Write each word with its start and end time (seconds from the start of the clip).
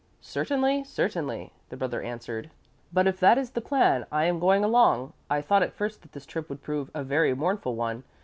"Certainly, 0.23 0.85
certainly," 0.85 1.53
the 1.69 1.77
brother 1.77 2.01
answered, 2.01 2.49
"but 2.91 3.05
if 3.05 3.19
that 3.19 3.37
is 3.37 3.51
the 3.51 3.61
plan, 3.61 4.07
I 4.11 4.25
am 4.25 4.39
going 4.39 4.63
along. 4.63 5.13
I 5.29 5.43
thought 5.43 5.61
at 5.61 5.75
first 5.75 6.01
that 6.01 6.13
this 6.13 6.25
trip 6.25 6.49
would 6.49 6.63
prove 6.63 6.89
a 6.95 7.03
very 7.03 7.35
mournful 7.35 7.75
one. 7.75 8.03